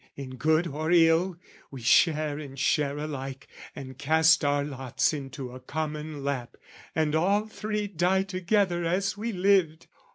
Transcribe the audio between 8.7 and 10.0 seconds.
as we lived!